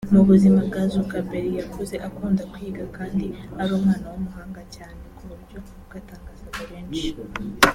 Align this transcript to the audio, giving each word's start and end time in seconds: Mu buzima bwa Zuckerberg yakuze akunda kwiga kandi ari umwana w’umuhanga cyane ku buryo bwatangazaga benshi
Mu 0.13 0.21
buzima 0.29 0.59
bwa 0.67 0.81
Zuckerberg 0.91 1.47
yakuze 1.61 1.95
akunda 2.07 2.41
kwiga 2.53 2.83
kandi 2.97 3.25
ari 3.61 3.71
umwana 3.77 4.05
w’umuhanga 4.11 4.61
cyane 4.75 4.99
ku 5.15 5.21
buryo 5.29 5.57
bwatangazaga 5.85 6.61
benshi 6.71 7.05